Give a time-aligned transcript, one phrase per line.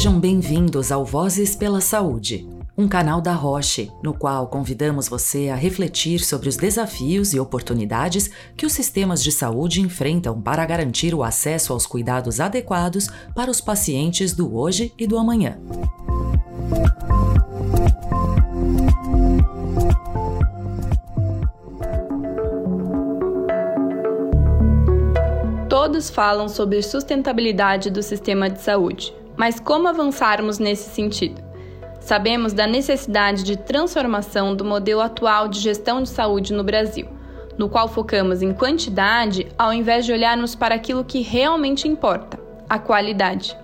[0.00, 5.54] Sejam bem-vindos ao Vozes pela Saúde, um canal da Roche, no qual convidamos você a
[5.54, 11.22] refletir sobre os desafios e oportunidades que os sistemas de saúde enfrentam para garantir o
[11.22, 15.58] acesso aos cuidados adequados para os pacientes do hoje e do amanhã.
[25.68, 31.42] Todos falam sobre sustentabilidade do sistema de saúde, mas como avançarmos nesse sentido?
[31.98, 37.08] Sabemos da necessidade de transformação do modelo atual de gestão de saúde no Brasil,
[37.56, 42.78] no qual focamos em quantidade ao invés de olharmos para aquilo que realmente importa, a
[42.78, 43.56] qualidade.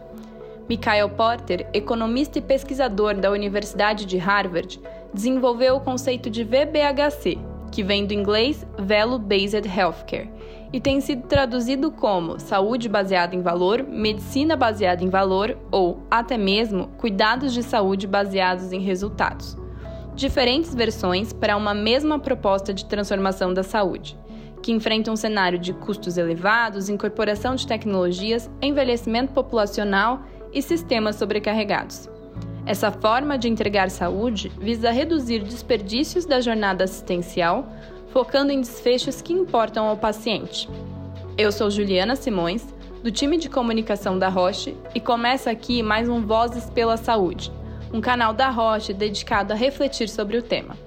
[0.67, 4.81] Michael Porter, economista e pesquisador da Universidade de Harvard,
[5.13, 7.37] desenvolveu o conceito de VBHC,
[7.71, 10.31] que vem do inglês Value Based Healthcare
[10.73, 16.37] e tem sido traduzido como saúde baseada em valor, medicina baseada em valor ou, até
[16.37, 19.57] mesmo, cuidados de saúde baseados em resultados.
[20.15, 24.19] Diferentes versões para uma mesma proposta de transformação da saúde,
[24.63, 30.23] que enfrenta um cenário de custos elevados, incorporação de tecnologias, envelhecimento populacional
[30.53, 32.09] e sistemas sobrecarregados.
[32.67, 37.69] Essa forma de entregar saúde visa reduzir desperdícios da jornada assistencial,
[38.17, 40.67] focando em desfechos que importam ao paciente.
[41.37, 42.65] Eu sou Juliana Simões,
[43.03, 47.53] do time de comunicação da Roche, e começa aqui mais um Vozes pela Saúde,
[47.93, 50.79] um canal da Roche dedicado a refletir sobre o tema.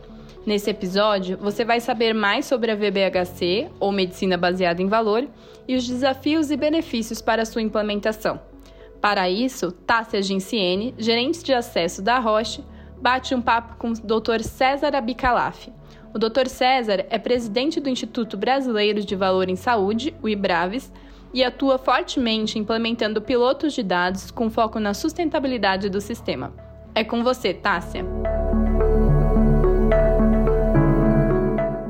[0.43, 5.27] Nesse episódio, você vai saber mais sobre a VBHC, ou Medicina Baseada em Valor,
[5.67, 8.41] e os desafios e benefícios para sua implementação.
[8.99, 12.63] Para isso, Tássia Ginciene, gerente de acesso da Roche,
[12.99, 14.41] bate um papo com o Dr.
[14.41, 15.69] César Abicalaf,
[16.13, 16.47] o Dr.
[16.47, 20.91] César é presidente do Instituto Brasileiro de Valor em Saúde, o IBRAVES,
[21.31, 26.51] e atua fortemente implementando pilotos de dados com foco na sustentabilidade do sistema.
[26.95, 28.03] É com você, Tássia.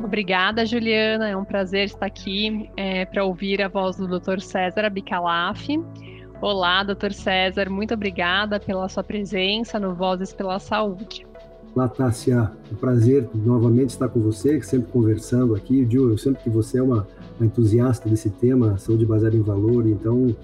[0.04, 1.30] Obrigada, Juliana.
[1.30, 4.42] É um prazer estar aqui é, para ouvir a voz do Dr.
[4.42, 5.68] César Abicalaf.
[6.42, 7.14] Olá, Dr.
[7.14, 7.70] César.
[7.70, 11.29] Muito obrigada pela sua presença no Vozes pela Saúde.
[11.76, 12.52] Olá, Tássia.
[12.70, 15.88] É um prazer novamente estar com você, sempre conversando aqui.
[15.92, 17.08] Eu sempre que você é uma,
[17.40, 20.36] uma entusiasta desse tema, saúde baseada em valor, então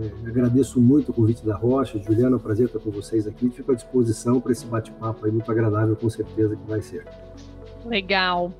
[0.00, 1.98] é, agradeço muito o convite da Rocha.
[1.98, 3.48] Juliana, é um prazer estar com vocês aqui.
[3.50, 7.06] Fico à disposição para esse bate-papo aí, muito agradável, com certeza que vai ser.
[7.86, 8.52] Legal.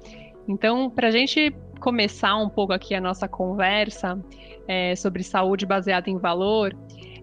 [0.47, 4.19] Então, para a gente começar um pouco aqui a nossa conversa
[4.69, 6.75] é, sobre saúde baseada em valor,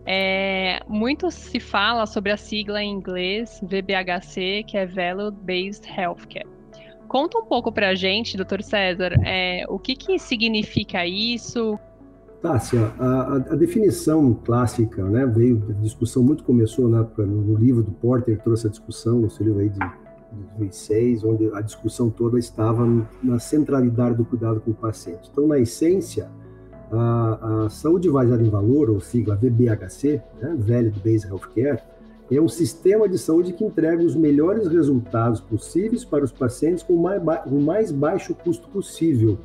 [0.06, 6.48] é, muito se fala sobre a sigla em inglês VBHC, que é Value Based Healthcare.
[7.08, 11.78] Conta um pouco para a gente, doutor César, é, o que, que significa isso?
[12.42, 17.92] Tássia, a, a, definição clássica, né, veio, a discussão muito começou no, no livro do
[17.92, 19.80] Porter, trouxe a discussão, no seu livro aí de
[20.58, 22.88] 2006, onde a discussão toda estava
[23.22, 25.30] na centralidade do cuidado com o paciente.
[25.32, 26.32] Então, na essência,
[26.92, 31.80] a, a saúde baseada em valor, ou sigla VBHC, né, Value Based Healthcare,
[32.30, 36.94] é um sistema de saúde que entrega os melhores resultados possíveis para os pacientes com
[36.94, 39.38] o mais, baixo custo possível.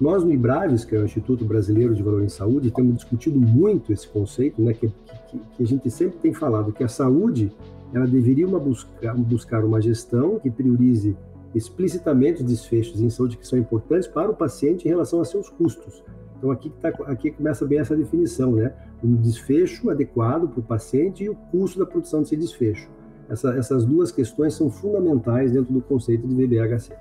[0.00, 3.92] Nós no IBRAVES, que é o Instituto Brasileiro de Valor em Saúde, temos discutido muito
[3.92, 4.88] esse conceito, né, que,
[5.28, 7.52] que, que a gente sempre tem falado que a saúde
[7.92, 11.16] ela deveria uma buscar, buscar uma gestão que priorize
[11.54, 15.48] explicitamente os desfechos em saúde que são importantes para o paciente em relação a seus
[15.48, 16.02] custos.
[16.36, 18.74] Então aqui, tá, aqui começa bem essa definição, né?
[19.02, 22.88] Um desfecho adequado para o paciente e o custo da produção desse desfecho.
[23.28, 26.94] Essa, essas duas questões são fundamentais dentro do conceito de VBHC.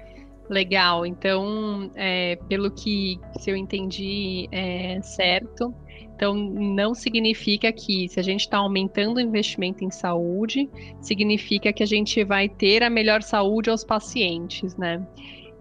[0.50, 5.74] Legal, então, é, pelo que se eu entendi é, certo,
[6.16, 10.70] então não significa que se a gente está aumentando o investimento em saúde,
[11.02, 15.06] significa que a gente vai ter a melhor saúde aos pacientes, né?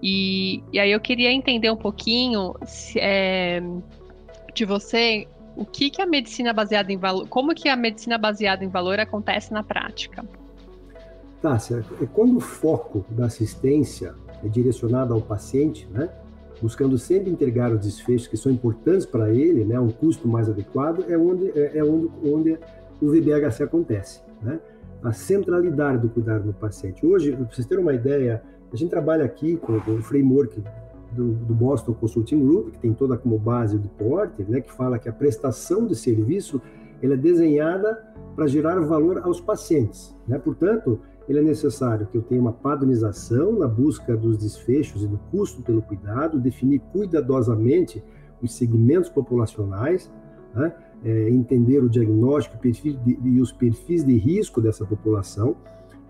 [0.02, 3.62] E, e aí eu queria entender um pouquinho se, é,
[4.52, 8.64] de você o que, que a medicina baseada em valor, como que a medicina baseada
[8.64, 10.24] em valor acontece na prática?
[11.40, 11.58] Tá,
[12.00, 14.14] é quando o foco da assistência
[14.44, 16.08] é direcionado ao paciente, né,
[16.60, 21.04] buscando sempre entregar os desfechos que são importantes para ele, né, um custo mais adequado,
[21.08, 22.58] é onde é, é onde, onde
[23.00, 24.60] o VBHC acontece, né?
[25.02, 27.04] A centralidade do cuidado do paciente.
[27.04, 30.62] Hoje, para vocês terem uma ideia, a gente trabalha aqui com, o framework
[31.10, 34.98] do, do, Boston Consulting Group, que tem toda como base do Porter, né, que fala
[34.98, 36.62] que a prestação de serviço
[37.02, 38.00] ela é desenhada
[38.36, 40.16] para gerar valor aos pacientes.
[40.26, 40.38] Né?
[40.38, 45.18] Portanto, ele é necessário que eu tenha uma padronização na busca dos desfechos e do
[45.30, 48.02] custo pelo cuidado, definir cuidadosamente
[48.40, 50.10] os segmentos populacionais,
[50.54, 50.72] né?
[51.04, 55.56] É, entender o diagnóstico perfil de, e os perfis de risco dessa população,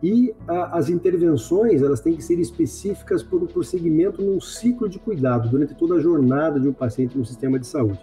[0.03, 4.99] e a, as intervenções elas têm que ser específicas por um prosseguimento num ciclo de
[4.99, 8.00] cuidado durante toda a jornada de um paciente no sistema de saúde.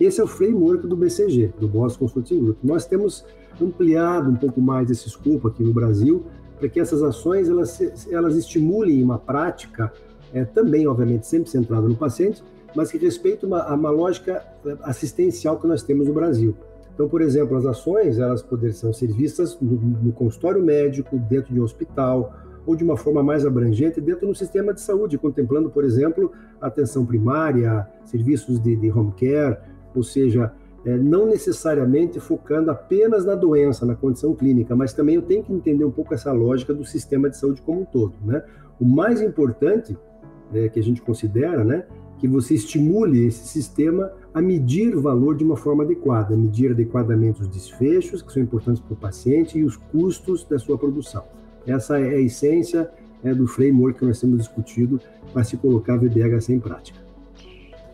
[0.00, 2.58] Esse é o framework do BCG, do Boston Consulting Group.
[2.62, 3.24] Nós temos
[3.60, 6.24] ampliado um pouco mais esse escopo aqui no Brasil,
[6.58, 9.92] para que essas ações elas, elas estimulem uma prática,
[10.32, 12.42] é, também, obviamente, sempre centrada no paciente,
[12.74, 14.44] mas que respeita uma, uma lógica
[14.82, 16.54] assistencial que nós temos no Brasil.
[16.94, 21.60] Então, por exemplo, as ações elas poderiam ser vistas no, no consultório médico, dentro de
[21.60, 22.34] um hospital,
[22.66, 27.06] ou de uma forma mais abrangente dentro do sistema de saúde, contemplando, por exemplo, atenção
[27.06, 29.56] primária, serviços de, de home care,
[29.94, 30.52] ou seja,
[30.84, 35.52] é, não necessariamente focando apenas na doença, na condição clínica, mas também eu tenho que
[35.52, 38.14] entender um pouco essa lógica do sistema de saúde como um todo.
[38.24, 38.42] Né?
[38.80, 39.96] O mais importante
[40.52, 41.84] é, que a gente considera, né,
[42.18, 47.40] que você estimule esse sistema a medir o valor de uma forma adequada, medir adequadamente
[47.40, 51.24] os desfechos que são importantes para o paciente e os custos da sua produção.
[51.66, 52.90] Essa é a essência
[53.22, 55.00] é, do framework que nós temos discutido
[55.32, 56.98] para se colocar a VBHC em prática.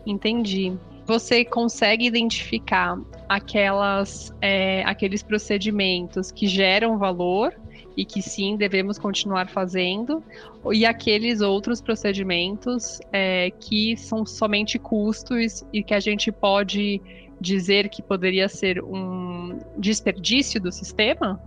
[0.05, 0.73] Entendi.
[1.05, 2.99] Você consegue identificar
[3.29, 7.53] aquelas, é, aqueles procedimentos que geram valor
[7.95, 10.23] e que sim devemos continuar fazendo,
[10.71, 17.01] e aqueles outros procedimentos é, que são somente custos e que a gente pode
[17.39, 21.39] dizer que poderia ser um desperdício do sistema?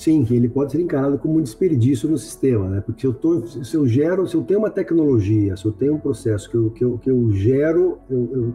[0.00, 2.80] Sim, ele pode ser encarado como um desperdício no sistema, né?
[2.80, 6.00] Porque eu, tô, se eu gero, se eu tenho uma tecnologia, se eu tenho um
[6.00, 8.54] processo que eu, que eu, que eu gero, eu,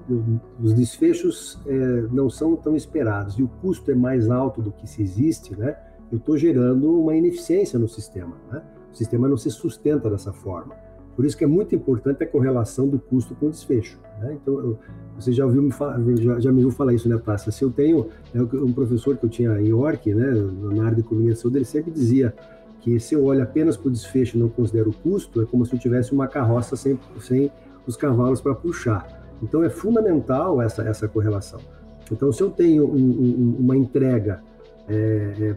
[0.62, 4.86] os desfechos é, não são tão esperados e o custo é mais alto do que
[4.86, 5.78] se existe, né?
[6.12, 8.36] Eu estou gerando uma ineficiência no sistema.
[8.52, 8.62] Né?
[8.92, 10.76] O sistema não se sustenta dessa forma.
[11.16, 14.00] Por isso que é muito importante a correlação do custo com o desfecho.
[14.22, 14.38] Né?
[14.42, 14.80] Então, eu,
[15.18, 17.52] você já ouviu me falar, já, já me ouviu falar isso, né, Tássia?
[17.52, 20.32] Se eu tenho é um professor que eu tinha em York, né,
[20.74, 22.34] na área de economia de saúde, ele sempre dizia
[22.80, 25.66] que se eu olho apenas para o desfecho e não considero o custo, é como
[25.66, 27.52] se eu tivesse uma carroça sem, sem
[27.86, 29.06] os cavalos para puxar.
[29.44, 31.60] Então, é fundamental essa, essa correlação.
[32.10, 34.42] Então, se eu tenho um, um, uma entrega
[34.90, 35.56] é, é,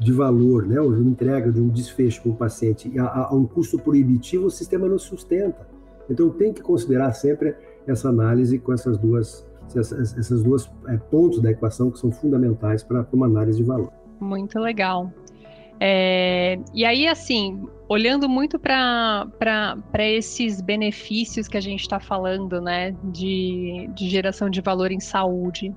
[0.00, 3.78] de valor, né, ou entrega de um desfecho para o paciente a, a, um custo
[3.78, 5.68] proibitivo, o sistema não sustenta.
[6.08, 7.54] Então tem que considerar sempre
[7.86, 12.82] essa análise com essas duas, essas, essas duas é, pontos da equação que são fundamentais
[12.82, 13.92] para uma análise de valor.
[14.20, 15.12] Muito legal.
[15.82, 22.94] É, e aí, assim, olhando muito para esses benefícios que a gente está falando, né,
[23.04, 25.74] de, de geração de valor em saúde,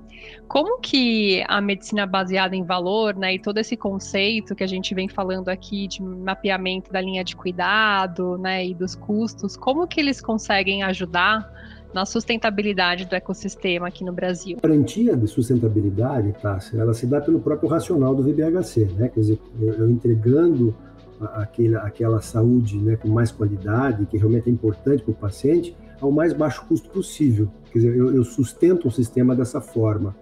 [0.47, 4.93] como que a medicina baseada em valor, né, e todo esse conceito que a gente
[4.93, 10.01] vem falando aqui de mapeamento da linha de cuidado, né, e dos custos, como que
[10.01, 11.49] eles conseguem ajudar
[11.93, 14.57] na sustentabilidade do ecossistema aqui no Brasil?
[14.61, 19.09] A garantia de sustentabilidade, Tássia, ela se dá pelo próprio racional do VBHC, né?
[19.09, 20.75] Quer dizer, eu, entregando
[21.19, 26.11] aquela, aquela saúde né, com mais qualidade, que realmente é importante para o paciente, ao
[26.11, 27.49] mais baixo custo possível.
[27.71, 30.15] Quer dizer, eu, eu sustento o sistema dessa forma.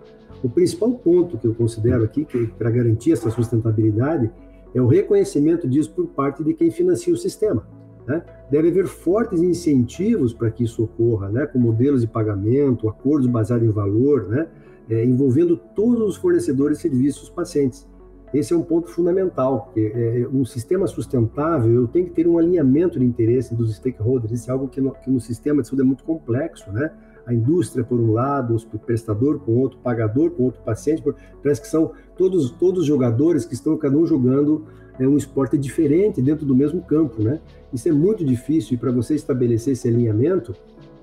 [0.44, 4.30] O principal ponto que eu considero aqui, que para garantir essa sustentabilidade,
[4.74, 7.66] é o reconhecimento disso por parte de quem financia o sistema.
[8.08, 8.24] Né?
[8.50, 11.46] Deve haver fortes incentivos para que isso ocorra, né?
[11.46, 14.48] com modelos de pagamento, acordos baseados em valor, né?
[14.90, 17.88] É, envolvendo todos os fornecedores de serviços pacientes.
[18.34, 22.98] Esse é um ponto fundamental, porque é, um sistema sustentável tenho que ter um alinhamento
[22.98, 24.32] de interesse dos stakeholders.
[24.32, 26.92] Isso é algo que no, que no sistema de saúde é muito complexo, né?
[27.26, 31.02] A indústria por um lado, o prestador com outro, o pagador com outro, paciente.
[31.02, 34.66] Por, parece que são todos todos jogadores que estão cada um jogando
[35.00, 37.40] é um esporte diferente dentro do mesmo campo, né?
[37.74, 40.54] Isso é muito difícil e para você estabelecer esse alinhamento,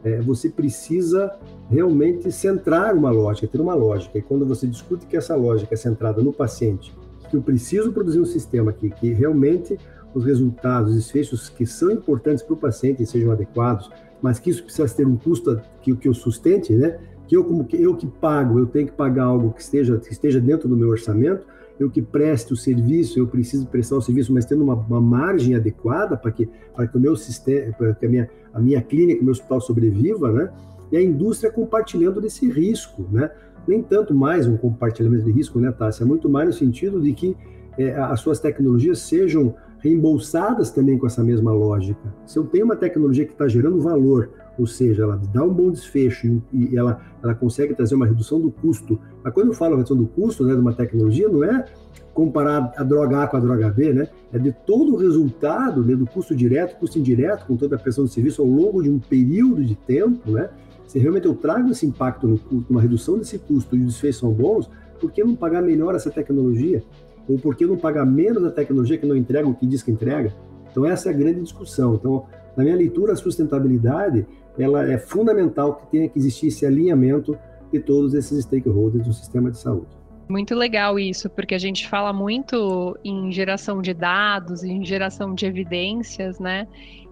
[0.05, 1.33] é, você precisa
[1.69, 4.19] realmente centrar uma lógica, ter uma lógica.
[4.19, 6.95] E quando você discute que essa lógica é centrada no paciente,
[7.29, 9.79] que eu preciso produzir um sistema aqui que realmente
[10.15, 13.91] os resultados, os desfechos que são importantes para o paciente sejam adequados,
[14.23, 16.99] mas que isso precisa ter um custo que, que eu sustente, né?
[17.27, 20.13] Que eu como que eu que pago, eu tenho que pagar algo que esteja que
[20.13, 21.45] esteja dentro do meu orçamento
[21.79, 25.55] eu que preste o serviço, eu preciso prestar o serviço, mas tendo uma, uma margem
[25.55, 29.21] adequada para que, para que o meu sistema, para que a minha, a minha clínica,
[29.21, 30.51] o meu hospital sobreviva, né?
[30.91, 33.31] E a indústria compartilhando desse risco, né?
[33.67, 36.05] Nem tanto mais um compartilhamento de risco, né, Tássia?
[36.05, 37.37] Muito mais no sentido de que
[37.77, 42.13] é, as suas tecnologias sejam reembolsadas também com essa mesma lógica.
[42.27, 45.71] Se eu tenho uma tecnologia que está gerando valor, ou seja, ela dá um bom
[45.71, 48.99] desfecho e ela, ela consegue trazer uma redução do custo.
[49.23, 51.65] Mas quando eu falo redução do custo né, de uma tecnologia, não é
[52.13, 54.09] comparar a droga A com a droga B, né?
[54.33, 58.03] É de todo o resultado, né, do custo direto, custo indireto, com toda a pressão
[58.03, 60.51] do serviço ao longo de um período de tempo, né?
[60.89, 64.19] Se realmente eu trago esse impacto no custo, uma redução desse custo e os desfechos
[64.19, 64.69] são bons,
[64.99, 66.83] por que não pagar melhor essa tecnologia?
[67.29, 69.91] Ou por que não pagar menos a tecnologia que não entrega o que diz que
[69.91, 70.35] entrega?
[70.71, 71.95] Então essa é a grande discussão.
[71.95, 72.25] Então,
[72.57, 74.27] na minha leitura, a sustentabilidade
[74.59, 77.39] ela é fundamental que tenha que existir esse alinhamento
[77.73, 79.97] de todos esses stakeholders do sistema de saúde.
[80.29, 85.47] Muito legal isso, porque a gente fala muito em geração de dados, em geração de
[85.47, 86.67] evidências, né?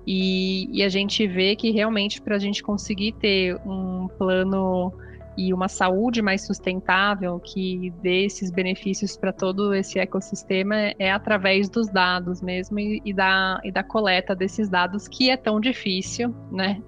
[0.06, 4.92] E, e a gente vê que realmente para a gente conseguir ter um plano
[5.36, 11.68] e uma saúde mais sustentável que dê esses benefícios para todo esse ecossistema é através
[11.68, 16.34] dos dados mesmo e, e, da, e da coleta desses dados que é tão difícil,
[16.50, 16.80] né?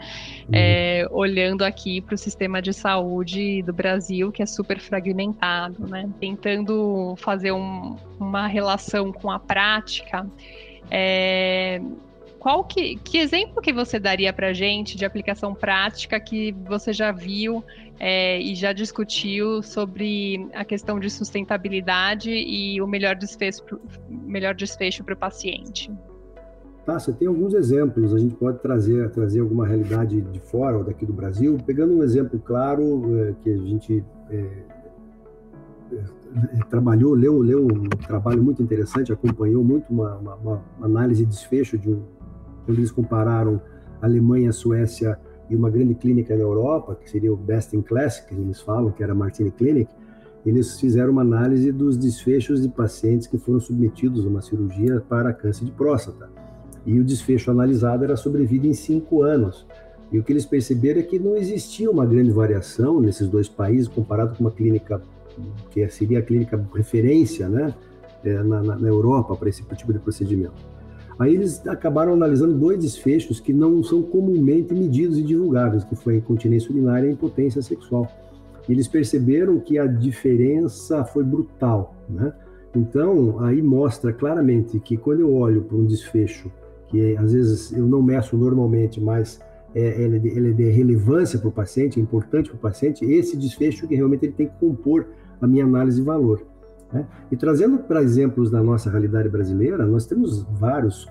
[0.43, 0.51] Uhum.
[0.53, 6.09] É, olhando aqui para o sistema de saúde do Brasil que é super fragmentado, né?
[6.19, 10.27] Tentando fazer um, uma relação com a prática.
[10.91, 11.81] É,
[12.39, 17.11] qual que, que exemplo que você daria para gente de aplicação prática que você já
[17.11, 17.65] viu
[17.99, 23.63] é, e já discutiu sobre a questão de sustentabilidade e o melhor desfecho,
[24.09, 25.91] melhor desfecho para o paciente?
[26.87, 30.85] Tá, você tem alguns exemplos, a gente pode trazer, trazer alguma realidade de fora ou
[30.85, 34.79] daqui do Brasil, pegando um exemplo claro é, que a gente é
[36.69, 41.79] trabalhou, leu, leu um trabalho muito interessante, acompanhou muito uma, uma, uma análise de desfecho
[41.79, 42.03] de um,
[42.69, 43.63] quando eles compararam
[44.03, 48.35] Alemanha, Suécia e uma grande clínica na Europa, que seria o Best in Class, que
[48.35, 49.91] eles falam, que era a Martini Clinic,
[50.45, 55.33] eles fizeram uma análise dos desfechos de pacientes que foram submetidos a uma cirurgia para
[55.33, 56.29] câncer de próstata.
[56.85, 59.67] E o desfecho analisado era sobrevida em cinco anos.
[60.13, 63.89] E o que eles perceberam é que não existia uma grande variação nesses dois países
[63.89, 65.01] comparado com uma clínica
[65.71, 67.75] que seria a clínica referência, né,
[68.25, 70.78] eh, na, na Europa para esse tipo de procedimento.
[71.19, 76.15] Aí eles acabaram analisando dois desfechos que não são comumente medidos e divulgados, que foi
[76.15, 78.09] a incontinência urinária e a impotência sexual.
[78.69, 82.33] E eles perceberam que a diferença foi brutal, né?
[82.77, 86.51] Então, aí mostra claramente que quando eu olho para um desfecho,
[86.87, 89.41] que às vezes eu não meço normalmente, mas
[89.75, 92.61] é, ele, é de, ele é de relevância para o paciente, é importante para o
[92.61, 95.07] paciente, esse desfecho que realmente ele tem que compor
[95.41, 96.43] a minha análise de valor.
[96.93, 97.07] Né?
[97.31, 101.09] E trazendo para exemplos da nossa realidade brasileira, nós temos vários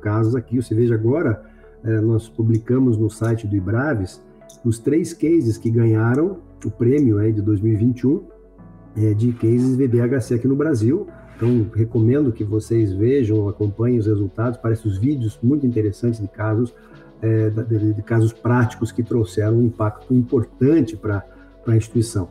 [0.00, 0.60] casos aqui.
[0.60, 1.42] Você veja agora,
[1.84, 4.22] é, nós publicamos no site do Ibraves
[4.64, 8.22] os três cases que ganharam o prêmio aí de 2021
[8.96, 11.06] é, de cases VBHC aqui no Brasil.
[11.36, 14.58] Então, recomendo que vocês vejam, acompanhem os resultados.
[14.58, 16.74] Parece os vídeos muito interessantes de casos,
[17.20, 21.24] é, de, de, casos práticos que trouxeram um impacto importante para
[21.66, 22.28] a instituição.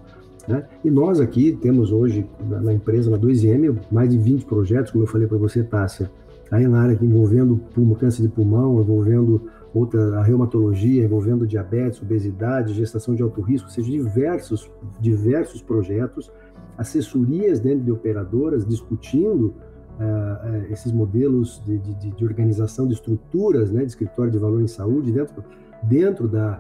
[0.48, 0.66] Né?
[0.84, 5.08] E nós aqui temos hoje na, empresa, na 2M, mais de 20 projetos, como eu
[5.08, 6.12] falei para você, Tássia,
[6.50, 9.42] aí na área envolvendo pulmão, câncer de pulmão, envolvendo
[9.74, 14.70] outra, a reumatologia, envolvendo diabetes, obesidade, gestação de alto risco, ou seja, diversos,
[15.00, 16.32] diversos projetos,
[16.78, 19.54] assessorias dentro de operadoras discutindo
[20.00, 24.68] uh, esses modelos de, de, de, organização de estruturas né, de escritório de valor em
[24.68, 25.44] saúde dentro,
[25.84, 26.60] dentro da,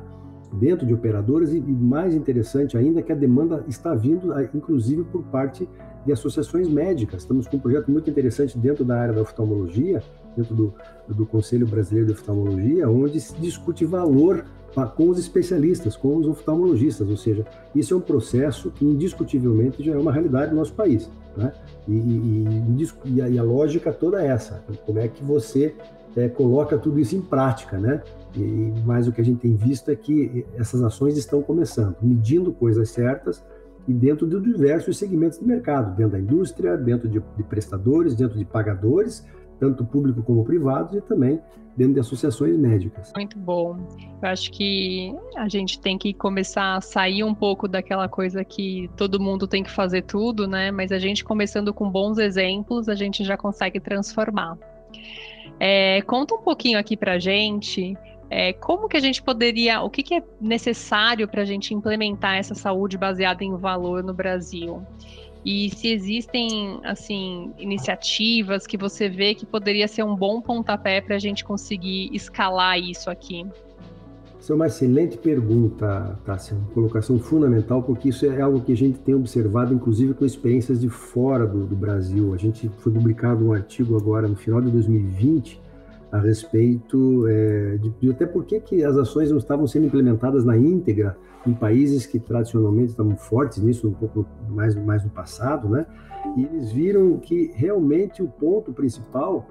[0.54, 5.24] dentro de operadoras e, e mais interessante ainda que a demanda está vindo, inclusive por
[5.24, 5.68] parte
[6.06, 7.22] de associações médicas.
[7.22, 10.02] Estamos com um projeto muito interessante dentro da área da oftalmologia,
[10.36, 10.74] dentro do,
[11.08, 14.46] do Conselho Brasileiro de Oftalmologia, onde se discute valor
[14.96, 19.94] com os especialistas, com os oftalmologistas, ou seja, isso é um processo que indiscutivelmente já
[19.94, 21.12] é uma realidade no nosso país.
[21.36, 21.52] Né?
[21.88, 25.76] E, e, e, a, e a lógica toda é essa, como é que você
[26.16, 28.02] é, coloca tudo isso em prática, né?
[28.36, 32.54] E mais o que a gente tem visto é que essas ações estão começando, medindo
[32.54, 33.44] coisas certas
[33.88, 38.38] e dentro de diversos segmentos de mercado, dentro da indústria, dentro de, de prestadores, dentro
[38.38, 39.26] de pagadores,
[39.60, 41.40] tanto público como privado, e também
[41.76, 43.12] dentro de associações médicas.
[43.16, 43.78] Muito bom.
[44.22, 48.90] Eu acho que a gente tem que começar a sair um pouco daquela coisa que
[48.98, 50.72] todo mundo tem que fazer tudo, né?
[50.72, 54.58] Mas a gente começando com bons exemplos, a gente já consegue transformar.
[55.60, 57.96] É, conta um pouquinho aqui para gente
[58.34, 62.38] é, como que a gente poderia, o que, que é necessário para a gente implementar
[62.38, 64.82] essa saúde baseada em valor no Brasil?
[65.44, 71.18] E se existem, assim, iniciativas que você vê que poderia ser um bom pontapé para
[71.18, 73.46] a gente conseguir escalar isso aqui?
[74.40, 78.78] Essa é uma excelente pergunta, Tássia, uma colocação fundamental, porque isso é algo que a
[78.78, 82.34] gente tem observado, inclusive com experiências de fora do, do Brasil.
[82.34, 85.61] A gente foi publicado um artigo agora no final de 2020
[86.12, 90.58] a respeito é, de, de, até por que as ações não estavam sendo implementadas na
[90.58, 91.16] íntegra
[91.48, 95.86] em países que tradicionalmente estavam fortes nisso um pouco mais, mais no passado, né?
[96.38, 99.48] E eles viram que realmente o ponto principal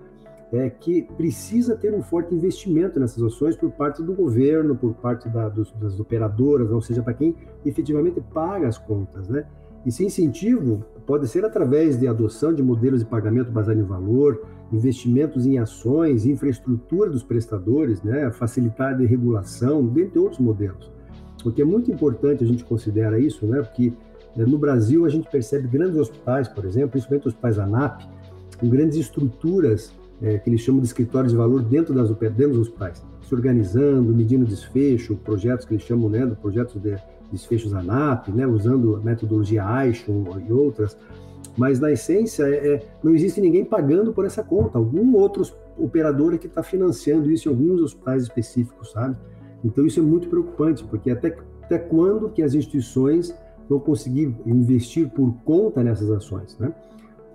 [0.52, 5.28] é que precisa ter um forte investimento nessas ações por parte do governo, por parte
[5.28, 9.44] da, dos, das operadoras, ou seja, para quem efetivamente paga as contas, né?
[9.86, 15.46] Esse incentivo pode ser através de adoção de modelos de pagamento baseado em valor, investimentos
[15.46, 20.90] em ações, infraestrutura dos prestadores, né, facilitar de regulação, dentre outros modelos.
[21.44, 23.92] O que é muito importante a gente considera isso, né, porque
[24.36, 28.02] né, no Brasil a gente percebe grandes hospitais, por exemplo, principalmente os hospitais ANAP,
[28.58, 32.68] com grandes estruturas é, que eles chamam de escritórios de valor dentro, das, dentro dos
[32.68, 36.96] hospitais, se organizando, medindo desfecho, projetos que eles chamam né, de projetos de
[37.32, 40.96] desfechos ANAP, né, usando a metodologia Aishon e outras,
[41.56, 45.42] mas na essência é, é, não existe ninguém pagando por essa conta, algum outro
[45.76, 49.16] operador é que está financiando isso em alguns hospitais específicos, sabe?
[49.64, 53.34] Então isso é muito preocupante, porque até, até quando que as instituições
[53.68, 56.74] vão conseguir investir por conta nessas ações, né?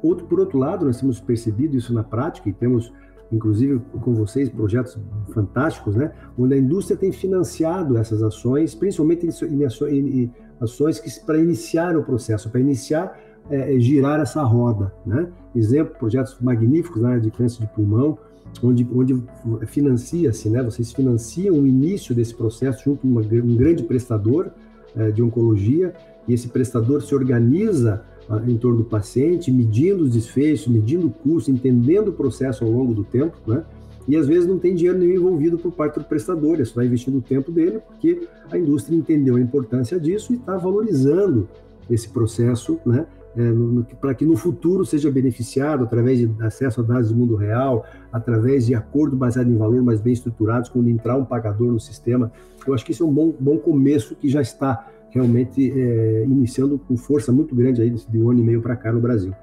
[0.02, 2.92] Outro, por outro lado, nós temos percebido isso na prática e temos
[3.32, 4.98] inclusive com vocês, projetos
[5.34, 6.12] fantásticos, né?
[6.38, 12.50] Onde a indústria tem financiado essas ações, principalmente em, ações que para iniciar o processo,
[12.50, 13.20] para iniciar
[13.50, 15.28] é, é, girar essa roda, né?
[15.56, 18.18] Exemplo, projetos magníficos na área de câncer de pulmão,
[18.64, 19.22] onde, onde
[19.68, 20.64] financia-se, né?
[20.64, 24.50] Vocês financiam o início desse processo junto com uma, um grande prestador
[24.96, 25.94] é, de oncologia
[26.28, 28.04] e esse prestador se organiza
[28.48, 32.92] em torno do paciente, medindo os desfechos, medindo o custo, entendendo o processo ao longo
[32.92, 33.64] do tempo, né?
[34.08, 37.18] E às vezes não tem dinheiro nenhum envolvido por parte do prestador, ele está investindo
[37.18, 41.48] o tempo dele, porque a indústria entendeu a importância disso e está valorizando
[41.90, 43.06] esse processo, né?
[43.38, 47.86] É, para que no futuro seja beneficiado através de acesso a dados do mundo real,
[48.12, 52.32] através de acordo baseado em valor mais bem estruturados, quando entrar um pagador no sistema.
[52.66, 56.78] Eu acho que isso é um bom, bom começo que já está realmente é, iniciando
[56.78, 59.34] com força muito grande aí de um ano e meio para cá no Brasil.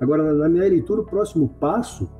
[0.00, 2.10] Agora, na minha leitura, o próximo passo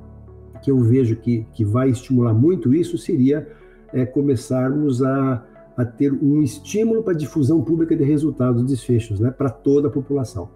[0.61, 3.47] que eu vejo que, que vai estimular muito isso seria
[3.93, 5.45] é, começarmos a,
[5.77, 9.91] a ter um estímulo para difusão pública de resultados dos desfechos, né, para toda a
[9.91, 10.49] população.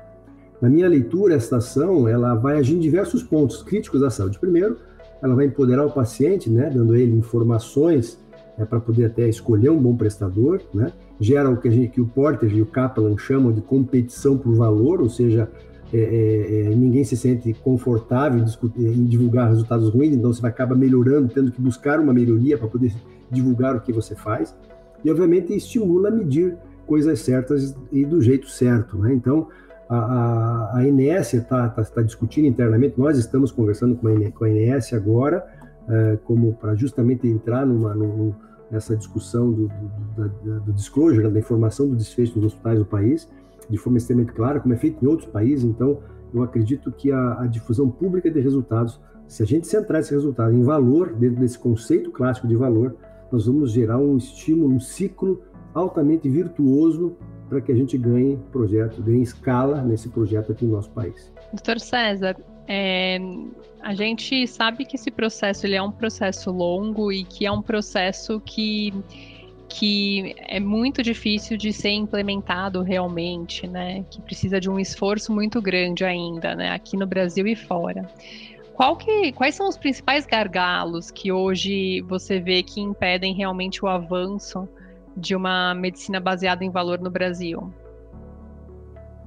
[0.62, 4.39] Na minha leitura, esta ação ela vai agir em diversos pontos críticos da saúde.
[4.39, 4.78] Primeiro,
[5.22, 8.19] ela vai empoderar o paciente, né, dando ele informações
[8.58, 10.91] é, para poder até escolher um bom prestador, né?
[11.19, 15.02] gera o que, gente, que o Porter e o Kaplan chamam de competição por valor,
[15.02, 15.50] ou seja,
[15.93, 18.43] é, é, é ninguém se sente confortável
[18.78, 22.67] em, em, divulgar resultados ruins, então você acaba melhorando, tendo que buscar uma melhoria para
[22.67, 22.93] poder
[23.32, 24.56] divulgar o que você faz,
[25.04, 28.98] e obviamente estimula a medir coisas certas e do jeito certo.
[28.98, 29.13] Né?
[29.13, 29.48] Então,
[29.89, 34.49] a, a, INS está tá, tá discutindo internamente, nós estamos conversando com a, com a
[34.49, 35.45] INS agora,
[35.89, 38.36] é, como para justamente entrar numa, numa
[38.71, 39.67] essa discussão do,
[40.15, 43.28] do, do, do disclosure, né, da informação do desfecho dos hospitais do país,
[43.67, 45.65] de forma extremamente clara, como é feito em outros países.
[45.65, 45.99] Então,
[46.32, 50.54] eu acredito que a, a difusão pública de resultados, se a gente centrar esse resultado
[50.54, 52.95] em valor, dentro desse conceito clássico de valor,
[53.32, 55.41] nós vamos gerar um estímulo, um ciclo
[55.73, 57.15] altamente virtuoso
[57.47, 61.32] para que a gente ganhe projeto, ganhe escala nesse projeto aqui no nosso país.
[61.51, 63.19] Doutor César, é,
[63.82, 67.62] a gente sabe que esse processo ele é um processo longo e que é um
[67.62, 68.93] processo que,
[69.67, 74.05] que é muito difícil de ser implementado realmente, né?
[74.12, 76.69] Que precisa de um esforço muito grande ainda, né?
[76.69, 78.08] Aqui no Brasil e fora.
[78.99, 84.69] Que, quais são os principais gargalos que hoje você vê que impedem realmente o avanço
[85.15, 87.72] de uma medicina baseada em valor no Brasil?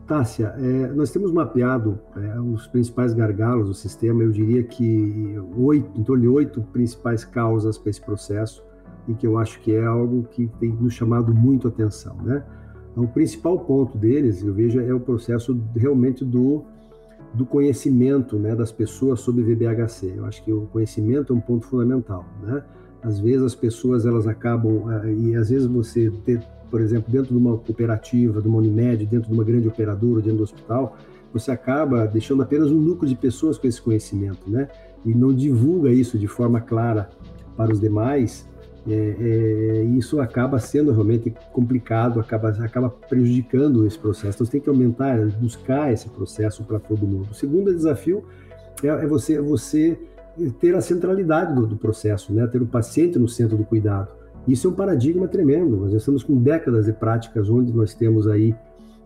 [0.07, 5.99] Tássia, é, nós temos mapeado é, os principais gargalos do sistema, eu diria que oito,
[5.99, 8.63] em torno de oito principais causas para esse processo,
[9.09, 12.17] e que eu acho que é algo que tem nos chamado muito atenção.
[12.17, 12.43] Né?
[12.97, 16.65] O principal ponto deles, eu vejo, é o processo realmente do,
[17.33, 20.15] do conhecimento né, das pessoas sobre VBHC.
[20.17, 22.25] Eu acho que o conhecimento é um ponto fundamental.
[22.43, 22.63] Né?
[23.03, 26.41] Às vezes as pessoas elas acabam, é, e às vezes você ter
[26.73, 30.39] por exemplo, dentro de uma cooperativa, de uma Unimed, dentro de uma grande operadora, dentro
[30.39, 30.97] do hospital,
[31.31, 34.69] você acaba deixando apenas um núcleo de pessoas com esse conhecimento, né?
[35.05, 37.11] E não divulga isso de forma clara
[37.59, 38.49] para os demais,
[38.89, 44.37] é, é, isso acaba sendo realmente complicado, acaba, acaba prejudicando esse processo.
[44.37, 47.29] Então, você tem que aumentar, buscar esse processo para todo mundo.
[47.31, 48.25] O segundo desafio
[48.83, 49.99] é, é você, você
[50.61, 52.47] ter a centralidade do, do, processo, né?
[52.47, 54.09] ter o paciente no centro do cuidado.
[54.47, 55.77] Isso é um paradigma tremendo.
[55.77, 58.55] Nós estamos com décadas de práticas onde nós temos aí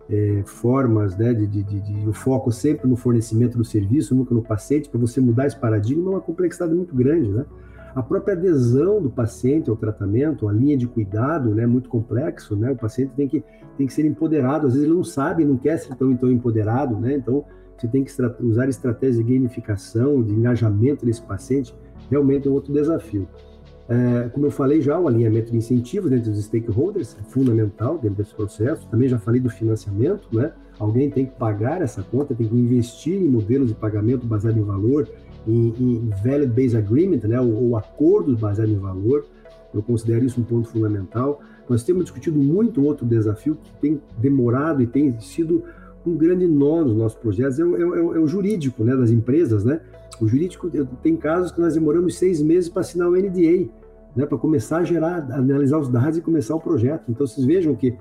[0.08, 4.34] é, formas né, de, de, de, de, o foco sempre no fornecimento do serviço, nunca
[4.34, 4.88] no paciente.
[4.88, 7.44] Para você mudar esse paradigma é uma complexidade muito grande, né?
[7.94, 12.70] A própria adesão do paciente ao tratamento, a linha de cuidado, né, muito complexo, né?
[12.70, 13.42] O paciente tem que,
[13.76, 14.66] tem que ser empoderado.
[14.66, 17.14] Às vezes ele não sabe, não quer ser tão, tão empoderado, né?
[17.14, 17.44] Então
[17.76, 21.74] você tem que usar estratégias de gamificação, de engajamento desse paciente,
[22.10, 23.28] realmente é um outro desafio.
[23.88, 28.16] É, como eu falei já, o alinhamento de incentivos dentro dos stakeholders é fundamental dentro
[28.16, 28.86] desse processo.
[28.88, 30.52] Também já falei do financiamento, né?
[30.78, 34.64] Alguém tem que pagar essa conta, tem que investir em modelos de pagamento baseado em
[34.64, 35.08] valor,
[35.46, 37.40] em, em value based agreement, né?
[37.40, 39.24] Ou, ou acordos baseados em valor.
[39.72, 41.40] Eu considero isso um ponto fundamental.
[41.68, 45.62] Nós temos discutido muito outro desafio que tem demorado e tem sido
[46.10, 49.10] um grande nó nos nossos projetos, é o, é o, é o jurídico né, das
[49.10, 49.80] empresas, né?
[50.20, 50.70] O jurídico,
[51.02, 53.68] tem casos que nós demoramos seis meses para assinar o NDA,
[54.14, 57.04] né, para começar a gerar, analisar os dados e começar o projeto.
[57.08, 57.94] Então, vocês vejam que,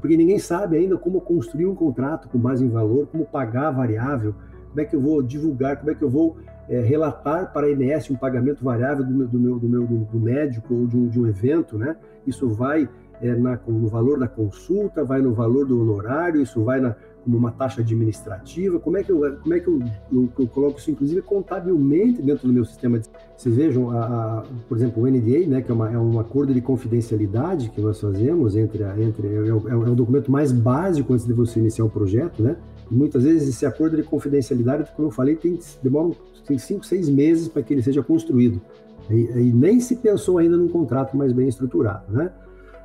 [0.00, 3.70] porque ninguém sabe ainda como construir um contrato com base em valor, como pagar a
[3.70, 4.34] variável,
[4.68, 6.36] como é que eu vou divulgar, como é que eu vou
[6.68, 10.20] é, relatar para a INS um pagamento variável do meu, do meu, do, meu, do
[10.20, 11.96] médico ou de um, de um evento, né?
[12.26, 12.88] Isso vai
[13.20, 16.94] é, na, no valor da consulta, vai no valor do honorário, isso vai na,
[17.24, 18.78] como uma taxa administrativa?
[18.78, 19.80] Como é que eu, como é que eu,
[20.12, 22.98] eu, eu coloco isso, inclusive, contabilmente dentro do meu sistema?
[22.98, 23.08] De...
[23.36, 26.52] Vocês vejam, a, a, por exemplo, o NDA, né, que é, uma, é, um acordo
[26.52, 31.12] de confidencialidade que nós fazemos entre, a, entre é, é, é, o documento mais básico
[31.12, 32.56] antes de você iniciar o projeto, né?
[32.90, 36.14] E muitas vezes esse acordo de confidencialidade, como eu falei, tem demora
[36.46, 38.60] tem cinco, seis meses para que ele seja construído.
[39.08, 42.32] E, e nem se pensou ainda num contrato mais bem estruturado, né?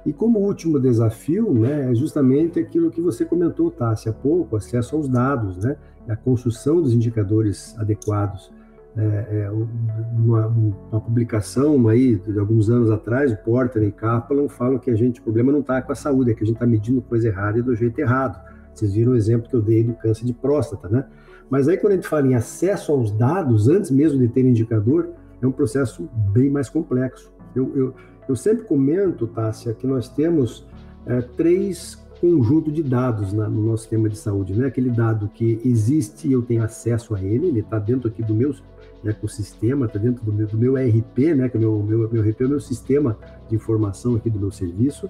[0.06, 4.96] E como último desafio, né, é justamente aquilo que você comentou, Tassi, há pouco, acesso
[4.96, 8.54] aos dados, né, a construção dos indicadores adequados.
[8.98, 14.80] É, é, uma, uma, publicação aí de alguns anos atrás, o Porter e Kaplan falam
[14.80, 16.66] que a gente, o problema não está com a saúde, é que a gente está
[16.66, 18.40] medindo coisa errada e do jeito errado.
[18.74, 21.06] Vocês viram o exemplo que eu dei do câncer de próstata, né?
[21.50, 25.10] Mas aí quando a gente fala em acesso aos dados, antes mesmo de ter indicador,
[25.42, 27.34] é um processo bem mais complexo.
[27.54, 27.96] Eu, eu,
[28.28, 30.66] eu sempre comento, Tássia, que nós temos
[31.06, 34.68] é, três conjuntos de dados na, no nosso sistema de saúde, né?
[34.68, 38.34] Aquele dado que existe e eu tenho acesso a ele, ele está dentro aqui do
[38.34, 38.56] meu
[39.04, 41.50] ecossistema, está dentro do meu, do meu ERP, né?
[41.50, 44.52] Que é meu, meu, meu ERP é o meu sistema de informação aqui do meu
[44.52, 45.10] serviço.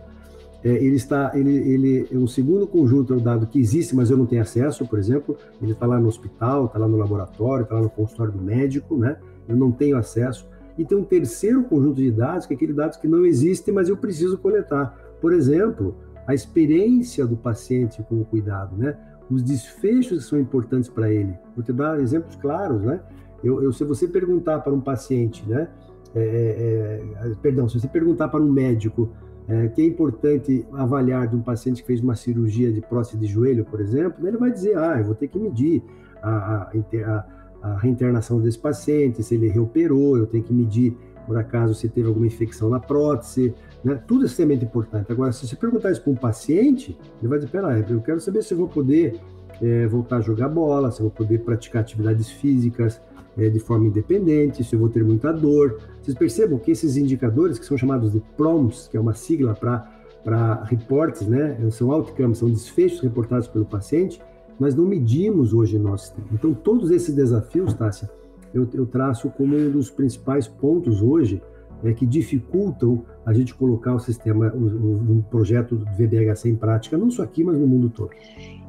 [0.64, 4.10] É, ele está, ele, ele é um segundo conjunto é o dado que existe, mas
[4.10, 7.64] eu não tenho acesso, por exemplo, ele está lá no hospital, está lá no laboratório,
[7.64, 9.18] está lá no consultório do médico, né?
[9.48, 10.48] Eu não tenho acesso.
[10.78, 13.90] E tem um terceiro conjunto de dados, que é aquele dados que não existem, mas
[13.90, 14.98] eu preciso coletar.
[15.22, 15.96] Por exemplo,
[16.28, 18.98] a experiência do paciente com o cuidado, né?
[19.30, 21.34] Os desfechos que são importantes para ele.
[21.56, 23.00] Vou te dar exemplos claros, né?
[23.44, 25.70] Eu, eu, se você perguntar para um paciente, né?
[26.14, 29.10] É, é, é perdão, se você perguntar para um médico
[29.48, 33.28] é, que é importante avaliar de um paciente que fez uma cirurgia de próstata de
[33.28, 35.84] joelho, por exemplo, ele vai dizer, ah, eu vou ter que medir
[36.22, 37.26] a, a, a
[37.62, 42.08] a reinternação desse paciente, se ele reoperou, eu tenho que medir, por acaso, se teve
[42.08, 44.00] alguma infecção na prótese, né?
[44.08, 45.12] Tudo é extremamente importante.
[45.12, 48.44] Agora, se você perguntar isso para um paciente, ele vai dizer, peraí, eu quero saber
[48.44, 49.20] se eu vou poder
[49.62, 53.02] é, voltar a jogar bola, se eu vou poder praticar atividades físicas
[53.38, 55.80] é, de forma independente, se eu vou ter muita dor.
[56.02, 60.64] Vocês percebam que esses indicadores, que são chamados de PROMS, que é uma sigla para
[60.66, 61.58] reportes, né?
[61.72, 64.22] São outcomes, são desfechos reportados pelo paciente,
[64.60, 66.30] nós não medimos hoje nosso tempo.
[66.34, 68.10] Então, todos esses desafios, Tássia,
[68.54, 71.42] eu, eu traço como um dos principais pontos hoje
[71.84, 77.10] é, que dificultam a gente colocar o sistema, um projeto do VBHC em prática, não
[77.10, 78.12] só aqui, mas no mundo todo.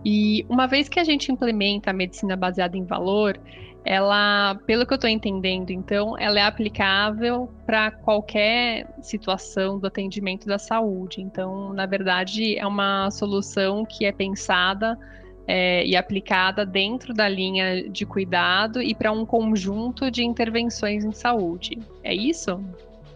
[0.04, 3.38] E uma vez que a gente implementa a medicina baseada em valor,
[3.84, 10.46] ela, pelo que eu estou entendendo, então, ela é aplicável para qualquer situação do atendimento
[10.46, 11.20] da saúde.
[11.20, 14.98] Então, na verdade, é uma solução que é pensada
[15.46, 21.12] é, e aplicada dentro da linha de cuidado e para um conjunto de intervenções em
[21.12, 21.78] saúde.
[22.02, 22.60] É isso?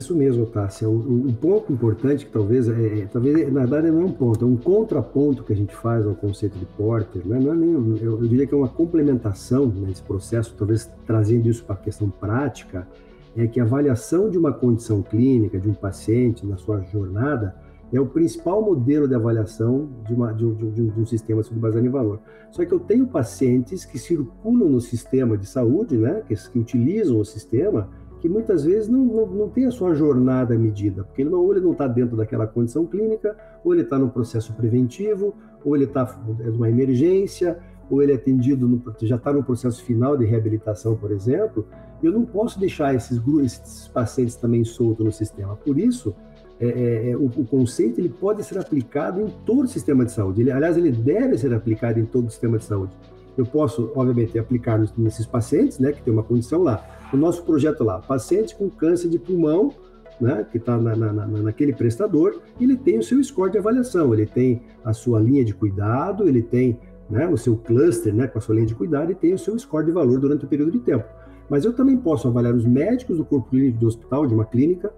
[0.01, 0.89] Isso mesmo, Tássia.
[0.89, 4.43] Um, um ponto importante que talvez, é, é, talvez na verdade não é um ponto,
[4.43, 7.21] é um contraponto que a gente faz ao conceito de Porter.
[7.27, 7.39] Né?
[7.39, 11.63] Não é nem, eu, eu, diria que é uma complementação nesse processo, talvez trazendo isso
[11.65, 12.89] para a questão prática,
[13.37, 17.55] é que a avaliação de uma condição clínica de um paciente na sua jornada
[17.93, 21.43] é o principal modelo de avaliação de, uma, de, um, de, um, de um, sistema
[21.53, 22.21] baseado em valor.
[22.51, 27.19] Só que eu tenho pacientes que circulam no sistema de saúde, né, que, que utilizam
[27.19, 27.89] o sistema,
[28.21, 31.53] que muitas vezes não, não, não tem a sua jornada medida, porque ele não, ou
[31.53, 35.85] ele não está dentro daquela condição clínica, ou ele está no processo preventivo, ou ele
[35.85, 40.25] está é uma emergência, ou ele é atendido, no, já está no processo final de
[40.25, 41.67] reabilitação, por exemplo,
[42.03, 45.57] eu não posso deixar esses, esses pacientes também soltos no sistema.
[45.57, 46.15] Por isso,
[46.61, 50.13] é, é, é, o, o, conceito ele pode ser aplicado em todo o sistema de
[50.13, 50.43] saúde.
[50.43, 52.93] Ele, aliás, ele deve ser aplicado em todo o sistema de saúde.
[53.37, 56.85] Eu posso, obviamente, aplicar nesses pacientes, né, que tem uma condição lá.
[57.13, 59.73] O nosso projeto lá, paciente com câncer de pulmão,
[60.21, 64.27] né, que está na, na, naquele prestador, ele tem o seu score de avaliação, ele
[64.27, 68.41] tem a sua linha de cuidado, ele tem né, o seu cluster, né, com a
[68.41, 70.81] sua linha de cuidado e tem o seu score de valor durante o período de
[70.81, 71.05] tempo.
[71.49, 74.93] Mas eu também posso avaliar os médicos do corpo clínico do hospital, de uma clínica,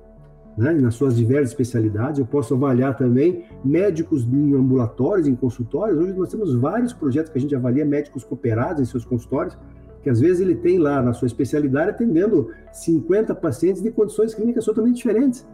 [0.56, 2.18] né, nas suas diversas especialidades.
[2.18, 5.98] Eu posso avaliar também médicos em ambulatórios, em consultórios.
[5.98, 9.56] Hoje nós temos vários projetos que a gente avalia médicos cooperados em seus consultórios,
[10.02, 14.64] que às vezes ele tem lá na sua especialidade atendendo 50 pacientes de condições clínicas
[14.64, 15.46] totalmente diferentes.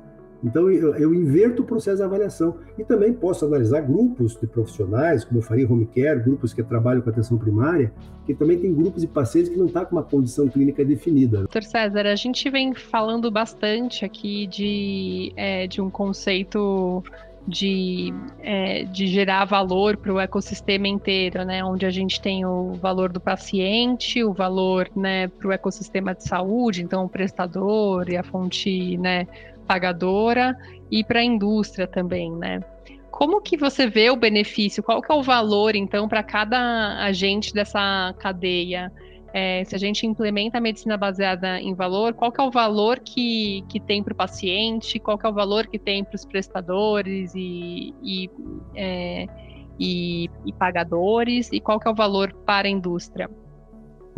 [0.43, 2.57] Então, eu, eu, inverto o processo de avaliação.
[2.79, 7.03] E também posso analisar grupos de profissionais, como eu faria home care, grupos que trabalham
[7.03, 7.93] com atenção primária,
[8.25, 11.39] que também tem grupos de pacientes que não estão tá com uma condição clínica definida.
[11.39, 17.03] Doutor César, a gente vem falando bastante aqui de, é, de um conceito
[17.49, 21.65] de, é, de gerar valor para o ecossistema inteiro, né?
[21.65, 26.25] Onde a gente tem o valor do paciente, o valor né, para o ecossistema de
[26.25, 29.27] saúde, então o prestador e a fonte né,
[29.69, 30.57] pagadora
[30.91, 32.61] e para a indústria também, né?
[33.11, 34.83] Como que você vê o benefício?
[34.83, 38.91] Qual que é o valor, então, para cada agente dessa cadeia?
[39.35, 43.01] É, se a gente implementa a medicina baseada em valor, qual que é o valor
[43.01, 44.99] que, que tem para o paciente?
[44.99, 48.31] Qual que é o valor que tem para os prestadores e, e,
[48.75, 49.27] é,
[49.79, 51.51] e, e pagadores?
[51.53, 53.29] E qual que é o valor para a indústria?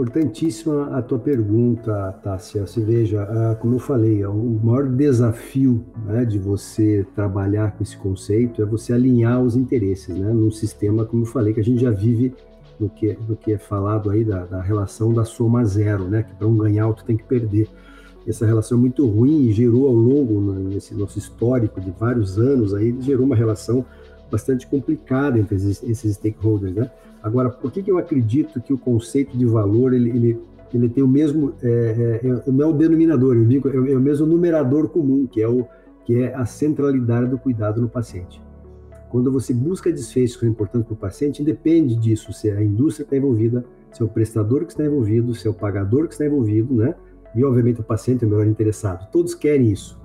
[0.00, 2.66] Importantíssima a tua pergunta, Tássia.
[2.66, 7.98] Se veja, ah, como eu falei, o maior desafio né, de você trabalhar com esse
[7.98, 11.82] conceito é você alinhar os interesses, né, num sistema, como eu falei, que a gente
[11.82, 12.34] já vive
[12.78, 16.34] no que, no que é falado aí da, da relação da soma zero, né, que
[16.34, 17.68] para um ganhar, tu tem que perder.
[18.26, 22.72] Essa relação é muito ruim e gerou ao longo, nesse nosso histórico de vários anos,
[22.72, 23.84] aí, gerou uma relação
[24.30, 26.90] bastante complicada entre esses, esses stakeholders, né?
[27.22, 30.40] Agora, por que, que eu acredito que o conceito de valor ele, ele,
[30.72, 34.00] ele tem o mesmo é, é, não é o denominador, eu digo é, é, o
[34.00, 35.66] mesmo numerador comum, que é o
[36.04, 38.42] que é a centralidade do cuidado no paciente.
[39.10, 43.04] Quando você busca desfechos que são importantes para o paciente, independe disso, se a indústria
[43.04, 46.24] está envolvida, se é o prestador que está envolvido, se é o pagador que está
[46.24, 46.94] envolvido, né?
[47.34, 49.10] E obviamente o paciente é o melhor interessado.
[49.10, 50.00] Todos querem isso.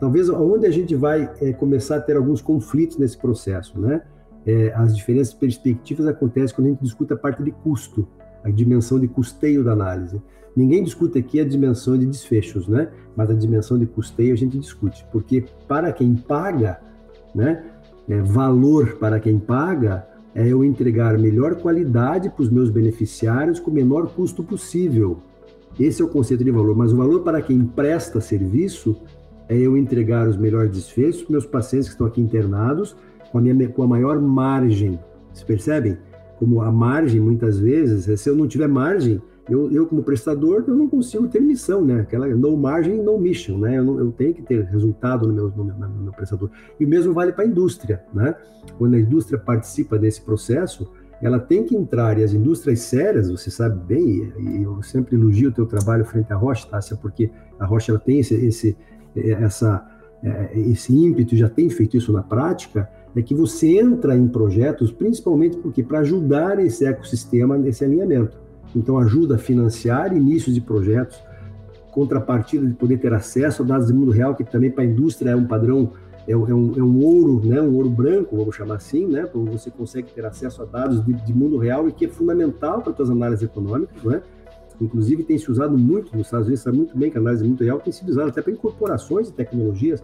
[0.00, 4.02] Talvez onde a gente vai é, começar a ter alguns conflitos nesse processo, né?
[4.48, 8.08] é, as diferenças perspectivas acontecem quando a gente discute a parte de custo,
[8.42, 10.22] a dimensão de custeio da análise.
[10.56, 12.88] Ninguém discute aqui a dimensão de desfechos, né?
[13.14, 16.80] Mas a dimensão de custeio a gente discute, porque para quem paga,
[17.34, 17.62] né?
[18.08, 23.70] É, valor para quem paga é eu entregar melhor qualidade para os meus beneficiários com
[23.70, 25.18] o menor custo possível.
[25.78, 26.74] Esse é o conceito de valor.
[26.74, 28.96] Mas o valor para quem presta serviço
[29.48, 32.96] é eu entregar os melhores desfechos para meus pacientes que estão aqui internados
[33.30, 34.98] com a, minha, com a maior margem.
[35.32, 35.96] Vocês percebem?
[36.38, 40.74] Como a margem, muitas vezes, se eu não tiver margem, eu, eu como prestador, eu
[40.74, 42.00] não consigo ter missão, né?
[42.00, 43.78] Aquela no margem, no mission, né?
[43.78, 46.50] Eu, não, eu tenho que ter resultado no meu, no meu, no meu prestador.
[46.78, 48.34] E o mesmo vale para a indústria, né?
[48.76, 53.50] Quando a indústria participa desse processo, ela tem que entrar, e as indústrias sérias, você
[53.50, 57.64] sabe bem, e eu sempre elogio o teu trabalho frente à Rocha, Tássia, porque a
[57.64, 58.76] Rocha ela tem esse, esse,
[59.32, 59.86] essa,
[60.22, 64.92] é, esse ímpeto, já tem feito isso na prática, é que você entra em projetos
[64.92, 68.38] principalmente porque para ajudar esse ecossistema nesse alinhamento.
[68.76, 71.20] Então ajuda a financiar inícios de projetos,
[71.90, 75.30] contrapartida de poder ter acesso a dados do mundo real, que também para a indústria
[75.30, 75.92] é um padrão,
[76.28, 79.50] é, um, é, um, é ouro, né, um ouro branco, vamos chamar assim, né, quando
[79.50, 82.90] você consegue ter acesso a dados de, de mundo real e que é fundamental para
[82.90, 84.22] as suas análises econômicas, né?
[84.80, 87.48] Inclusive tem se usado muito nos Estados Unidos, sabe muito bem que a análise de
[87.48, 90.02] mundo real tem sido usada até para incorporações de tecnologias,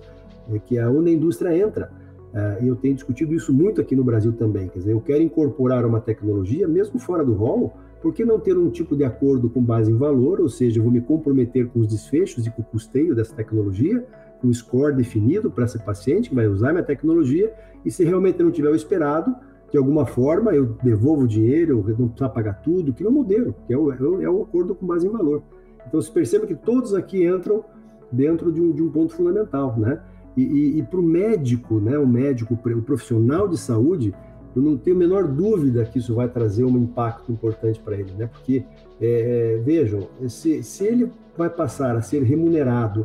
[0.51, 1.91] é, que é onde a indústria entra.
[2.35, 4.69] Uh, e eu tenho discutido isso muito aqui no Brasil também.
[4.69, 8.59] Quer dizer, eu quero incorporar uma tecnologia, mesmo fora do rol, por que não ter
[8.59, 10.41] um tipo de acordo com base em valor?
[10.41, 14.05] Ou seja, eu vou me comprometer com os desfechos e com o custeio dessa tecnologia,
[14.43, 18.43] com o score definido para esse paciente que vai usar minha tecnologia, e se realmente
[18.43, 19.35] não tiver o esperado,
[19.75, 23.11] de alguma forma eu devolvo o dinheiro, eu não precisa pagar tudo, que é o
[23.11, 23.91] modelo, que é o,
[24.23, 25.43] é o acordo com base em valor.
[25.85, 27.65] Então, se perceba que todos aqui entram
[28.13, 30.01] dentro de um, de um ponto fundamental, né?
[30.37, 34.15] E, e, e para o médico, né, o médico, o profissional de saúde,
[34.55, 38.13] eu não tenho a menor dúvida que isso vai trazer um impacto importante para ele,
[38.17, 38.29] né?
[38.29, 38.65] Porque,
[39.01, 43.05] é, é, vejam, se, se ele vai passar a ser remunerado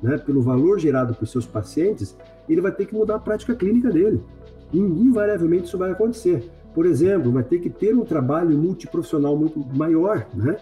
[0.00, 2.16] né, pelo valor gerado por seus pacientes,
[2.48, 4.22] ele vai ter que mudar a prática clínica dele.
[4.78, 6.50] Invariavelmente isso vai acontecer.
[6.74, 10.56] Por exemplo, vai ter que ter um trabalho multiprofissional muito maior, né?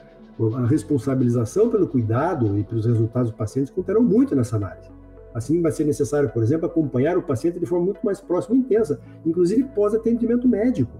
[0.56, 4.90] A responsabilização pelo cuidado e pelos resultados dos pacientes contarão muito nessa análise.
[5.34, 8.58] Assim, vai ser necessário, por exemplo, acompanhar o paciente de forma muito mais próxima e
[8.58, 10.92] intensa, inclusive pós-atendimento médico.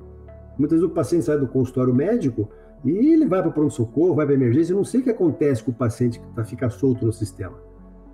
[0.58, 2.48] Muitas vezes o paciente sai do consultório médico
[2.84, 5.70] e ele vai para o pronto-socorro, vai para emergência, não sei o que acontece com
[5.70, 7.54] o paciente que tá, fica solto no sistema.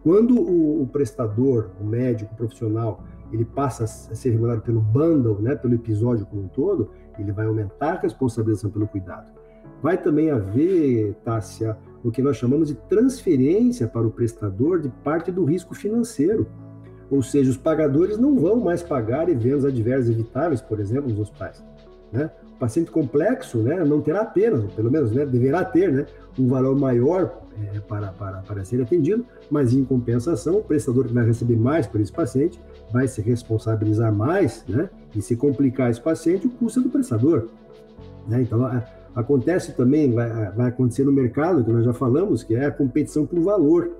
[0.02, 5.40] Quando o, o, prestador, o médico, o profissional, ele passa a ser remunerado pelo bundle,
[5.40, 9.26] né, pelo episódio como um todo, ele vai aumentar a responsabilização pelo cuidado.
[9.82, 15.30] Vai também haver, Tássia, o que nós chamamos de transferência para o prestador de parte
[15.30, 16.46] do risco financeiro.
[17.10, 21.64] Ou seja, os pagadores não vão mais pagar eventos adversos evitáveis, por exemplo, nos hospitais.
[22.12, 22.30] Né?
[22.54, 26.06] O paciente complexo né, não terá apenas, pelo menos né, deverá ter né,
[26.38, 27.40] um valor maior
[27.72, 31.86] é, para, para, para ser atendido, mas em compensação, o prestador que vai receber mais
[31.86, 32.60] por esse paciente
[32.92, 34.88] vai se responsabilizar mais, né?
[35.14, 37.48] E se complicar esse paciente, o custo é do prestador.
[38.26, 38.42] Né?
[38.42, 42.66] Então, a, acontece também, vai, vai acontecer no mercado, que nós já falamos, que é
[42.66, 43.90] a competição por valor.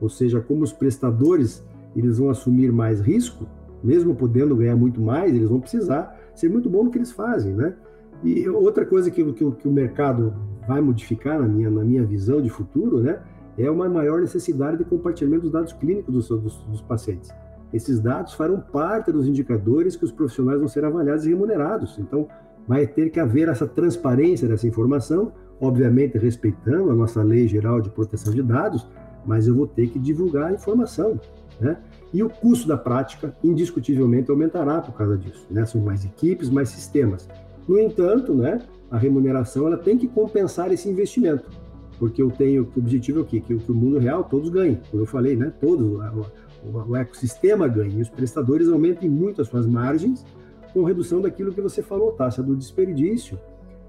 [0.00, 1.64] Ou seja, como os prestadores
[1.96, 3.46] eles vão assumir mais risco,
[3.82, 7.54] mesmo podendo ganhar muito mais, eles vão precisar ser muito bom no que eles fazem,
[7.54, 7.74] né?
[8.22, 10.34] E outra coisa que, que, que o mercado
[10.66, 13.20] vai modificar, na minha, na minha visão de futuro, né,
[13.56, 17.30] é uma maior necessidade de compartilhamento dos dados clínicos dos, dos, dos pacientes.
[17.72, 21.98] Esses dados farão parte dos indicadores que os profissionais vão ser avaliados e remunerados.
[21.98, 22.26] Então,
[22.66, 27.90] vai ter que haver essa transparência dessa informação, obviamente respeitando a nossa lei geral de
[27.90, 28.86] proteção de dados,
[29.26, 31.20] mas eu vou ter que divulgar a informação.
[31.60, 31.76] Né?
[32.12, 35.46] E o custo da prática, indiscutivelmente, aumentará por causa disso.
[35.50, 35.64] Né?
[35.66, 37.28] São mais equipes, mais sistemas.
[37.66, 41.50] No entanto, né, a remuneração ela tem que compensar esse investimento,
[41.98, 43.40] porque eu tenho o objetivo é quê?
[43.40, 44.80] Que, que o mundo real todos ganhem.
[44.90, 46.00] Como eu falei, né, todos,
[46.64, 48.00] o, ecossistema ganhe.
[48.00, 50.24] Os prestadores aumentem muito as suas margens
[50.72, 53.38] com redução daquilo que você falou, taxa do desperdício.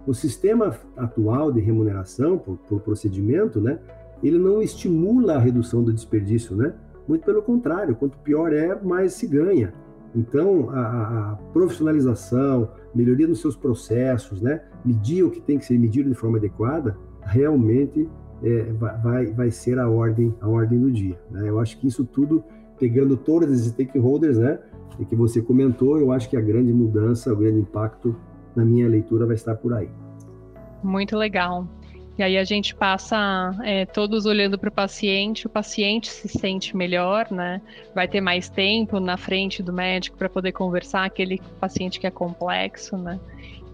[0.08, 3.79] O sistema atual de remuneração por, por procedimento, né,
[4.23, 6.73] ele não estimula a redução do desperdício, né?
[7.08, 9.73] Muito pelo contrário, quanto pior é, mais se ganha.
[10.15, 14.62] Então, a, a, profissionalização, melhoria nos seus processos, né?
[14.84, 18.10] medir o que tem que ser medido de forma adequada, realmente
[18.43, 18.63] é,
[19.03, 21.19] vai, vai ser a ordem, a ordem do dia.
[21.29, 21.49] Né?
[21.49, 22.43] Eu acho que isso tudo,
[22.80, 24.60] pegando todos esses stakeholders, né,
[25.00, 28.15] e que você comentou, eu acho que a grande mudança, o grande impacto
[28.56, 29.89] na minha leitura vai estar por aí.
[30.84, 31.68] Muito legal.
[32.18, 36.76] E aí a gente passa é, todos olhando para o paciente, o paciente se sente
[36.76, 37.62] melhor, né?
[37.96, 42.12] Vai ter mais tempo na frente do médico para poder conversar, aquele paciente que é
[42.12, 43.18] complexo, né?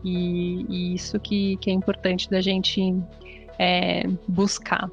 [0.04, 2.96] E, e isso que, que, é importante da gente
[3.58, 4.92] é, buscar.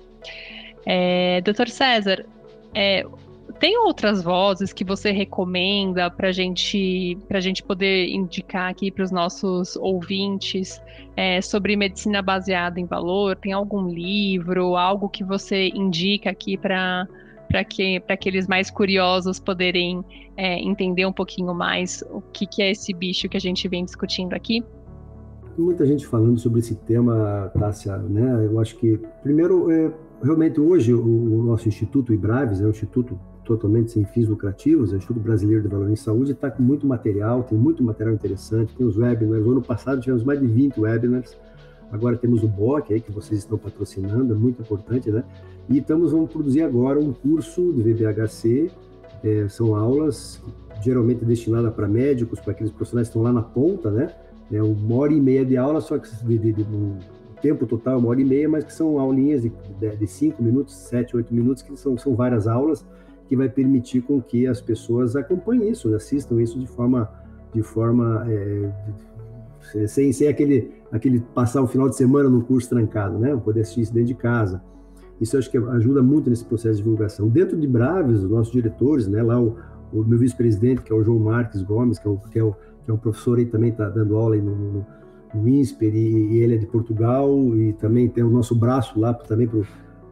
[0.86, 2.24] É, Doutor César,
[2.74, 3.04] é,
[3.62, 9.12] tem outras vozes que você recomenda para gente, a gente poder indicar aqui para os
[9.12, 10.82] nossos ouvintes
[11.16, 13.36] é, sobre medicina baseada em valor?
[13.36, 17.06] Tem algum livro, algo que você indica aqui para
[17.46, 20.02] para que, aqueles mais curiosos poderem
[20.36, 23.84] é, entender um pouquinho mais o que, que é esse bicho que a gente vem
[23.84, 24.64] discutindo aqui?
[25.56, 28.46] Muita gente falando sobre esse tema, Tássia, né?
[28.46, 32.70] Eu acho que, primeiro, é, realmente hoje o, o nosso instituto, o IBRAVES, é um
[32.70, 36.86] instituto totalmente sem fins lucrativos, o Instituto Brasileiro de Valor em Saúde está com muito
[36.86, 40.80] material, tem muito material interessante, tem os webinars, no ano passado tivemos mais de 20
[40.80, 41.36] webinars,
[41.90, 45.24] agora temos o BOC aí que vocês estão patrocinando, é muito importante, né?
[45.68, 48.70] E estamos, vamos produzir agora um curso de VBHC,
[49.24, 50.42] é, são aulas
[50.82, 54.08] geralmente destinadas para médicos, para aqueles profissionais que estão lá na ponta, né?
[54.52, 56.98] É uma hora e meia de aula, só que de, de, de um
[57.40, 60.42] tempo total é uma hora e meia, mas que são aulinhas de, de, de cinco
[60.42, 62.84] minutos, sete, oito minutos, que são, são várias aulas,
[63.32, 67.08] que vai permitir com que as pessoas acompanhem isso, assistam isso de forma,
[67.54, 68.70] de forma é,
[69.86, 73.34] sem, sem aquele, aquele passar o final de semana no curso trancado, né?
[73.34, 74.62] Poder assistir isso dentro de casa.
[75.18, 77.26] Isso acho que ajuda muito nesse processo de divulgação.
[77.26, 79.22] Dentro de Braves, os nossos diretores, né?
[79.22, 79.56] Lá o,
[79.90, 82.52] o meu vice-presidente, que é o João Marques Gomes, que é o, que é o,
[82.84, 84.86] que é um professor aí também está dando aula aí no, no,
[85.34, 89.14] no INSPER, e, e, ele é de Portugal, e também tem o nosso braço lá
[89.14, 89.60] também para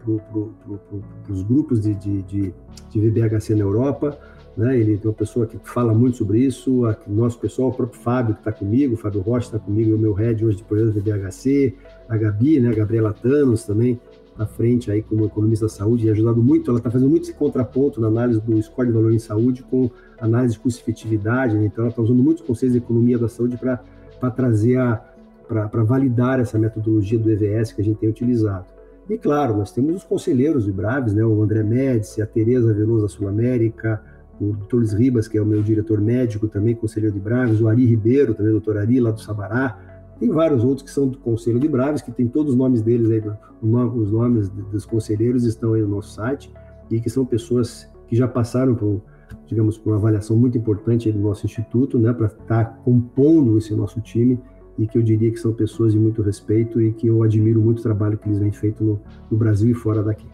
[0.04, 2.54] para os grupos de, de, de,
[2.90, 4.18] de, VBHC na Europa.
[4.56, 4.78] Né?
[4.78, 6.84] Ele é uma pessoa que fala muito sobre isso.
[6.86, 9.98] O nosso pessoal, o próprio Fábio, que está comigo, o Fábio Rocha está comigo, o
[9.98, 11.74] meu head hoje de projeto VBHC.
[12.08, 12.70] A Gabi, né?
[12.70, 14.00] a Gabriela Thanos também,
[14.38, 16.70] à frente aí como economista da saúde, e ajudado muito.
[16.70, 19.90] Ela está fazendo muito esse contraponto na análise do score de valor em saúde com
[20.20, 21.56] análise de custo-efetividade.
[21.56, 21.66] Né?
[21.66, 25.10] Então, ela está usando muitos conceitos de economia da saúde para trazer a
[25.50, 28.66] para validar essa metodologia do EVS que a gente tem utilizado.
[29.10, 31.24] E claro, nós temos os conselheiros de Braves, né?
[31.24, 34.00] o André Médici, a Tereza Veloso da Sul América,
[34.40, 34.76] o Dr.
[34.76, 38.34] Luiz Ribas, que é o meu diretor médico, também conselheiro de Braves, o Ari Ribeiro,
[38.34, 39.76] também doutor Ari, lá do Sabará.
[40.20, 43.10] Tem vários outros que são do Conselho de Braves, que tem todos os nomes deles
[43.10, 43.20] aí,
[43.60, 46.52] os nomes dos conselheiros estão aí no nosso site,
[46.88, 49.02] e que são pessoas que já passaram por,
[49.44, 53.74] digamos, por uma avaliação muito importante do nosso instituto, né, para estar tá compondo esse
[53.74, 54.40] nosso time
[54.80, 57.80] e que eu diria que são pessoas de muito respeito e que eu admiro muito
[57.80, 59.00] o trabalho que eles vêm feito no,
[59.30, 60.26] no Brasil e fora daqui.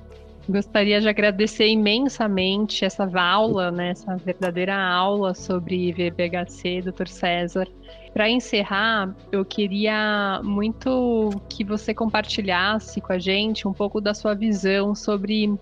[0.49, 7.09] Gostaria de agradecer imensamente essa aula, né, essa verdadeira aula sobre VBHC, Dr.
[7.09, 7.67] César.
[8.15, 14.35] Para encerrar, eu queria muito que você compartilhasse com a gente um pouco da sua
[14.35, 15.53] visão sobre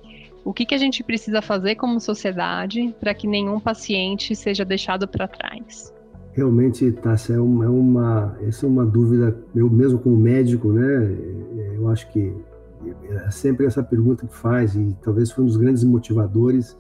[0.45, 5.09] o que, que a gente precisa fazer como sociedade para que nenhum paciente seja deixado
[5.09, 5.95] para trás.
[6.35, 11.17] Realmente, Tássia, é uma, é uma, essa é uma dúvida, eu mesmo como médico, né,
[11.77, 12.35] eu acho que
[13.09, 16.77] é sempre essa pergunta que faz, e talvez foi um dos grandes motivadores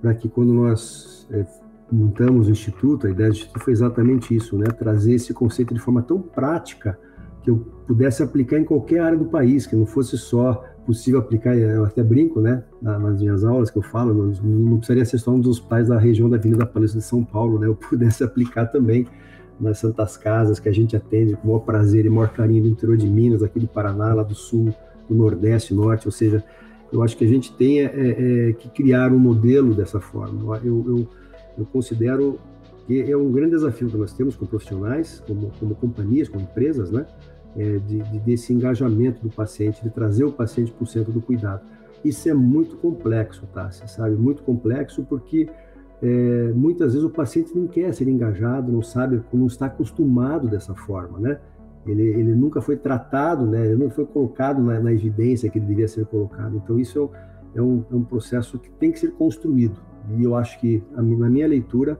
[0.00, 1.44] para que quando nós é,
[1.92, 4.66] montamos o Instituto, a ideia do Instituto foi exatamente isso, né?
[4.66, 6.98] trazer esse conceito de forma tão prática
[7.42, 11.56] que eu pudesse aplicar em qualquer área do país, que não fosse só possível aplicar,
[11.56, 15.40] eu até brinco, né, nas minhas aulas que eu falo, não precisaria ser só um
[15.40, 19.06] dos pais da região da Avenida Paulista de São Paulo, né, eu pudesse aplicar também
[19.58, 22.68] nas Santas Casas, que a gente atende com o maior prazer e maior carinho do
[22.68, 24.74] interior de Minas, aqui do Paraná, lá do Sul,
[25.08, 26.42] do Nordeste, Norte, ou seja,
[26.92, 30.58] eu acho que a gente tem é, é, que criar um modelo dessa forma.
[30.58, 31.08] Eu, eu,
[31.58, 32.38] eu, considero
[32.86, 36.90] que é um grande desafio que nós temos como profissionais, como, como companhias, como empresas,
[36.90, 37.06] né?
[37.56, 41.20] É, de, de, desse engajamento do paciente, de trazer o paciente para o centro do
[41.20, 41.62] cuidado.
[42.04, 43.70] Isso é muito complexo, tá?
[43.70, 44.16] Você sabe?
[44.16, 45.48] Muito complexo porque
[46.02, 50.74] é, muitas vezes o paciente não quer ser engajado, não sabe, não está acostumado dessa
[50.74, 51.38] forma, né?
[51.86, 53.66] ele, ele nunca foi tratado, né?
[53.66, 56.56] Ele não foi colocado na, na evidência que ele devia ser colocado.
[56.56, 57.10] Então isso
[57.54, 59.80] é, é um, é um processo que tem que ser construído.
[60.16, 61.98] E eu acho que, na minha leitura,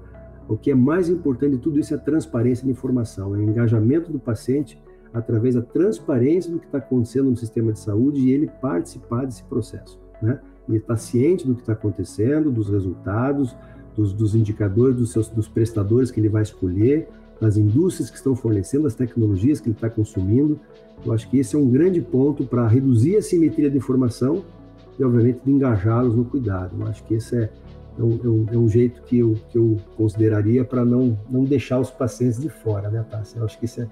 [0.48, 3.42] o que é mais importante de tudo isso é a transparência de informação, é o
[3.42, 4.78] engajamento do paciente
[5.14, 9.44] através da transparência do que está acontecendo no sistema de saúde e ele participar desse
[9.44, 10.40] processo, né?
[10.68, 13.54] Ele está ciente do que está acontecendo, dos resultados,
[13.94, 17.08] dos, dos indicadores, dos, seus, dos prestadores que ele vai escolher,
[17.40, 20.58] das indústrias que estão fornecendo, as tecnologias que ele está consumindo.
[21.04, 24.44] Eu acho que esse é um grande ponto para reduzir a simetria de informação
[24.98, 26.74] e, obviamente, de engajá-los no cuidado.
[26.78, 27.50] Eu acho que esse é,
[27.98, 31.78] é, um, é um, é jeito que eu, que eu consideraria para não, não deixar
[31.78, 33.38] os pacientes de fora, né, Tássia?
[33.38, 33.88] Eu acho que isso é,